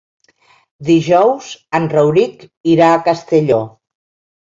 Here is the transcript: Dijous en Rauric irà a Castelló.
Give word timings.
Dijous 0.87 1.51
en 1.81 1.87
Rauric 1.93 2.45
irà 2.75 2.91
a 2.97 3.01
Castelló. 3.13 3.65